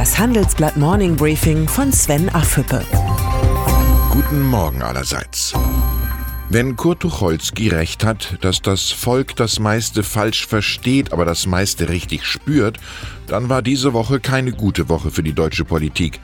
Das 0.00 0.18
Handelsblatt 0.18 0.78
Morning 0.78 1.14
Briefing 1.14 1.68
von 1.68 1.92
Sven 1.92 2.30
Affüppe. 2.30 2.82
Guten 4.08 4.46
Morgen 4.46 4.80
allerseits. 4.80 5.52
Wenn 6.48 6.74
Kurt 6.74 7.00
Tucholsky 7.00 7.68
recht 7.68 8.02
hat, 8.02 8.38
dass 8.40 8.62
das 8.62 8.92
Volk 8.92 9.36
das 9.36 9.58
meiste 9.58 10.02
falsch 10.02 10.46
versteht, 10.46 11.12
aber 11.12 11.26
das 11.26 11.46
meiste 11.46 11.90
richtig 11.90 12.24
spürt, 12.24 12.78
dann 13.26 13.50
war 13.50 13.60
diese 13.60 13.92
Woche 13.92 14.20
keine 14.20 14.52
gute 14.52 14.88
Woche 14.88 15.10
für 15.10 15.22
die 15.22 15.34
deutsche 15.34 15.66
Politik. 15.66 16.18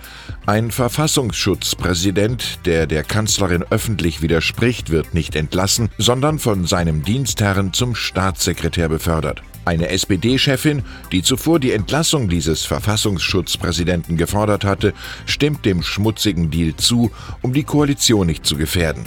Ein 0.47 0.71
Verfassungsschutzpräsident, 0.71 2.61
der 2.65 2.87
der 2.87 3.05
Kanzlerin 3.05 3.63
öffentlich 3.69 4.23
widerspricht, 4.23 4.89
wird 4.89 5.13
nicht 5.13 5.37
entlassen, 5.37 5.91
sondern 5.99 6.39
von 6.39 6.67
seinem 6.67 7.03
Dienstherrn 7.03 7.75
zum 7.75 7.95
Staatssekretär 7.95 8.89
befördert. 8.89 9.43
Eine 9.67 9.89
SPD-Chefin, 9.89 10.85
die 11.11 11.25
zuvor 11.25 11.59
die 11.59 11.73
Entlassung 11.73 12.29
dieses 12.29 12.65
Verfassungsschutzpräsidenten 12.65 14.17
gefordert 14.17 14.65
hatte, 14.65 14.95
stimmt 15.27 15.65
dem 15.65 15.83
schmutzigen 15.83 16.53
Deal 16.53 16.77
zu, 16.77 17.11
um 17.43 17.53
die 17.53 17.65
Koalition 17.65 18.29
nicht 18.29 18.47
zu 18.47 18.57
gefährden. 18.57 19.05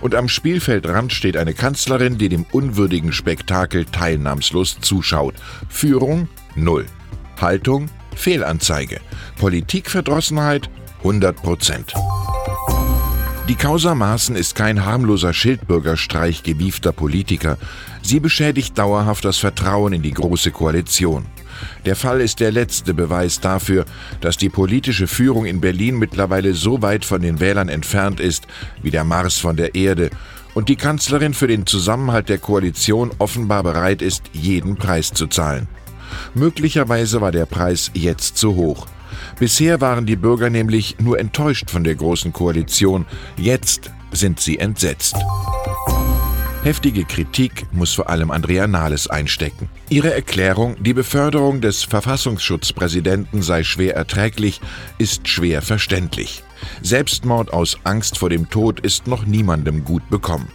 Und 0.00 0.14
am 0.14 0.28
Spielfeldrand 0.28 1.12
steht 1.12 1.36
eine 1.36 1.52
Kanzlerin, 1.52 2.16
die 2.16 2.28
dem 2.28 2.46
unwürdigen 2.52 3.12
Spektakel 3.12 3.86
teilnahmslos 3.86 4.78
zuschaut. 4.80 5.34
Führung 5.68 6.28
null. 6.54 6.86
Haltung 7.40 7.90
Fehlanzeige. 8.14 9.00
Politikverdrossenheit 9.36 10.70
100 11.02 11.42
Prozent. 11.42 11.94
Die 13.48 13.54
Causa 13.54 13.94
Maaßen 13.94 14.36
ist 14.36 14.54
kein 14.54 14.84
harmloser 14.84 15.32
Schildbürgerstreich 15.32 16.42
gewiefter 16.42 16.92
Politiker. 16.92 17.56
Sie 18.02 18.20
beschädigt 18.20 18.76
dauerhaft 18.76 19.24
das 19.24 19.38
Vertrauen 19.38 19.94
in 19.94 20.02
die 20.02 20.12
Große 20.12 20.50
Koalition. 20.50 21.24
Der 21.86 21.96
Fall 21.96 22.20
ist 22.20 22.40
der 22.40 22.52
letzte 22.52 22.92
Beweis 22.92 23.40
dafür, 23.40 23.86
dass 24.20 24.36
die 24.36 24.50
politische 24.50 25.06
Führung 25.06 25.46
in 25.46 25.62
Berlin 25.62 25.98
mittlerweile 25.98 26.52
so 26.52 26.82
weit 26.82 27.06
von 27.06 27.22
den 27.22 27.40
Wählern 27.40 27.70
entfernt 27.70 28.20
ist 28.20 28.46
wie 28.82 28.90
der 28.90 29.04
Mars 29.04 29.38
von 29.38 29.56
der 29.56 29.74
Erde 29.74 30.10
und 30.52 30.68
die 30.68 30.76
Kanzlerin 30.76 31.32
für 31.32 31.46
den 31.46 31.64
Zusammenhalt 31.64 32.28
der 32.28 32.38
Koalition 32.38 33.12
offenbar 33.18 33.62
bereit 33.62 34.02
ist, 34.02 34.24
jeden 34.34 34.76
Preis 34.76 35.14
zu 35.14 35.26
zahlen. 35.26 35.68
Möglicherweise 36.34 37.22
war 37.22 37.32
der 37.32 37.46
Preis 37.46 37.90
jetzt 37.94 38.36
zu 38.36 38.56
hoch. 38.56 38.86
Bisher 39.38 39.80
waren 39.80 40.06
die 40.06 40.16
Bürger 40.16 40.50
nämlich 40.50 40.96
nur 41.00 41.18
enttäuscht 41.18 41.70
von 41.70 41.84
der 41.84 41.94
Großen 41.94 42.32
Koalition, 42.32 43.06
jetzt 43.36 43.90
sind 44.12 44.40
sie 44.40 44.58
entsetzt. 44.58 45.16
Heftige 46.64 47.04
Kritik 47.04 47.66
muss 47.72 47.94
vor 47.94 48.10
allem 48.10 48.32
Andrea 48.32 48.66
Nahles 48.66 49.08
einstecken. 49.08 49.68
Ihre 49.90 50.12
Erklärung, 50.12 50.76
die 50.82 50.92
Beförderung 50.92 51.60
des 51.60 51.84
Verfassungsschutzpräsidenten 51.84 53.42
sei 53.42 53.62
schwer 53.62 53.94
erträglich, 53.94 54.60
ist 54.98 55.28
schwer 55.28 55.62
verständlich. 55.62 56.42
Selbstmord 56.82 57.52
aus 57.52 57.78
Angst 57.84 58.18
vor 58.18 58.28
dem 58.28 58.50
Tod 58.50 58.80
ist 58.80 59.06
noch 59.06 59.24
niemandem 59.24 59.84
gut 59.84 60.10
bekommen. 60.10 60.48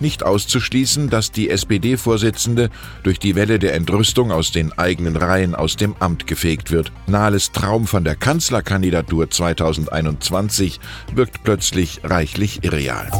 Nicht 0.00 0.24
auszuschließen, 0.24 1.08
dass 1.08 1.30
die 1.30 1.50
SPD-Vorsitzende 1.50 2.70
durch 3.04 3.20
die 3.20 3.36
Welle 3.36 3.60
der 3.60 3.74
Entrüstung 3.74 4.32
aus 4.32 4.50
den 4.50 4.72
eigenen 4.72 5.14
Reihen 5.14 5.54
aus 5.54 5.76
dem 5.76 5.94
Amt 6.00 6.26
gefegt 6.26 6.72
wird. 6.72 6.90
Nahles 7.06 7.52
Traum 7.52 7.86
von 7.86 8.02
der 8.02 8.16
Kanzlerkandidatur 8.16 9.30
2021 9.30 10.80
wirkt 11.14 11.44
plötzlich 11.44 12.00
reichlich 12.02 12.64
irreal. 12.64 13.10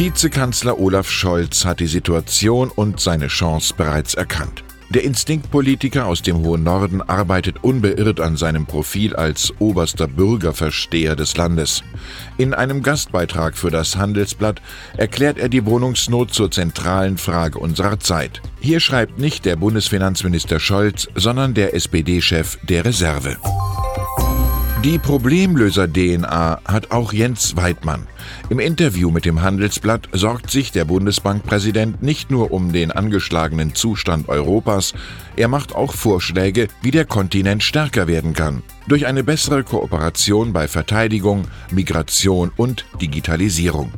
Vizekanzler 0.00 0.78
Olaf 0.78 1.10
Scholz 1.10 1.66
hat 1.66 1.78
die 1.78 1.86
Situation 1.86 2.70
und 2.70 3.00
seine 3.00 3.26
Chance 3.26 3.74
bereits 3.76 4.14
erkannt. 4.14 4.64
Der 4.88 5.04
Instinktpolitiker 5.04 6.06
aus 6.06 6.22
dem 6.22 6.38
hohen 6.38 6.62
Norden 6.62 7.02
arbeitet 7.02 7.62
unbeirrt 7.62 8.18
an 8.18 8.38
seinem 8.38 8.64
Profil 8.64 9.14
als 9.14 9.52
oberster 9.58 10.08
Bürgerversteher 10.08 11.16
des 11.16 11.36
Landes. 11.36 11.84
In 12.38 12.54
einem 12.54 12.82
Gastbeitrag 12.82 13.58
für 13.58 13.70
das 13.70 13.96
Handelsblatt 13.96 14.62
erklärt 14.96 15.36
er 15.36 15.50
die 15.50 15.66
Wohnungsnot 15.66 16.32
zur 16.32 16.50
zentralen 16.50 17.18
Frage 17.18 17.58
unserer 17.58 18.00
Zeit. 18.00 18.40
Hier 18.58 18.80
schreibt 18.80 19.18
nicht 19.18 19.44
der 19.44 19.56
Bundesfinanzminister 19.56 20.60
Scholz, 20.60 21.08
sondern 21.14 21.52
der 21.52 21.74
SPD-Chef 21.74 22.56
der 22.62 22.86
Reserve. 22.86 23.36
Die 24.82 24.98
Problemlöser-DNA 24.98 26.62
hat 26.64 26.90
auch 26.90 27.12
Jens 27.12 27.54
Weidmann. 27.54 28.06
Im 28.48 28.58
Interview 28.58 29.10
mit 29.10 29.26
dem 29.26 29.42
Handelsblatt 29.42 30.08
sorgt 30.12 30.50
sich 30.50 30.72
der 30.72 30.86
Bundesbankpräsident 30.86 32.02
nicht 32.02 32.30
nur 32.30 32.50
um 32.50 32.72
den 32.72 32.90
angeschlagenen 32.90 33.74
Zustand 33.74 34.30
Europas, 34.30 34.94
er 35.36 35.48
macht 35.48 35.74
auch 35.74 35.92
Vorschläge, 35.92 36.68
wie 36.80 36.92
der 36.92 37.04
Kontinent 37.04 37.62
stärker 37.62 38.06
werden 38.06 38.32
kann. 38.32 38.62
Durch 38.88 39.04
eine 39.04 39.22
bessere 39.22 39.64
Kooperation 39.64 40.54
bei 40.54 40.66
Verteidigung, 40.66 41.44
Migration 41.70 42.50
und 42.56 42.86
Digitalisierung. 43.02 43.92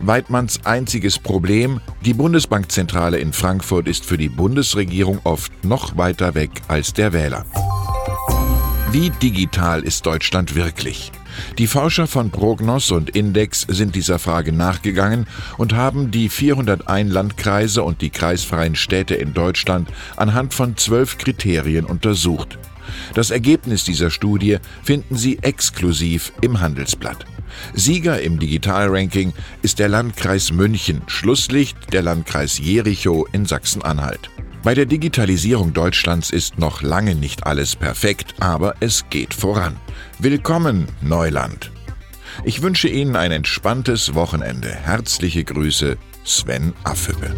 Weidmanns 0.00 0.64
einziges 0.64 1.18
Problem, 1.18 1.80
die 2.02 2.14
Bundesbankzentrale 2.14 3.18
in 3.18 3.34
Frankfurt 3.34 3.88
ist 3.88 4.06
für 4.06 4.16
die 4.16 4.30
Bundesregierung 4.30 5.18
oft 5.24 5.52
noch 5.66 5.98
weiter 5.98 6.34
weg 6.34 6.62
als 6.66 6.94
der 6.94 7.12
Wähler. 7.12 7.44
Wie 8.94 9.10
digital 9.10 9.82
ist 9.82 10.06
Deutschland 10.06 10.54
wirklich? 10.54 11.10
Die 11.58 11.66
Forscher 11.66 12.06
von 12.06 12.30
Prognos 12.30 12.92
und 12.92 13.10
Index 13.10 13.62
sind 13.62 13.96
dieser 13.96 14.20
Frage 14.20 14.52
nachgegangen 14.52 15.26
und 15.58 15.72
haben 15.72 16.12
die 16.12 16.28
401 16.28 17.12
Landkreise 17.12 17.82
und 17.82 18.02
die 18.02 18.10
kreisfreien 18.10 18.76
Städte 18.76 19.16
in 19.16 19.34
Deutschland 19.34 19.88
anhand 20.14 20.54
von 20.54 20.76
zwölf 20.76 21.18
Kriterien 21.18 21.86
untersucht. 21.86 22.56
Das 23.14 23.32
Ergebnis 23.32 23.82
dieser 23.82 24.12
Studie 24.12 24.58
finden 24.84 25.16
Sie 25.16 25.38
exklusiv 25.42 26.32
im 26.40 26.60
Handelsblatt. 26.60 27.26
Sieger 27.72 28.22
im 28.22 28.38
Digitalranking 28.38 29.32
ist 29.62 29.80
der 29.80 29.88
Landkreis 29.88 30.52
München, 30.52 31.02
Schlusslicht 31.08 31.92
der 31.92 32.02
Landkreis 32.02 32.58
Jerichow 32.58 33.26
in 33.32 33.44
Sachsen-Anhalt. 33.44 34.30
Bei 34.64 34.72
der 34.72 34.86
Digitalisierung 34.86 35.74
Deutschlands 35.74 36.30
ist 36.30 36.58
noch 36.58 36.80
lange 36.80 37.14
nicht 37.14 37.46
alles 37.46 37.76
perfekt, 37.76 38.34
aber 38.40 38.74
es 38.80 39.04
geht 39.10 39.34
voran. 39.34 39.76
Willkommen, 40.18 40.86
Neuland. 41.02 41.70
Ich 42.44 42.62
wünsche 42.62 42.88
Ihnen 42.88 43.14
ein 43.14 43.30
entspanntes 43.30 44.14
Wochenende. 44.14 44.70
Herzliche 44.70 45.44
Grüße, 45.44 45.98
Sven 46.24 46.72
Affüppe. 46.82 47.34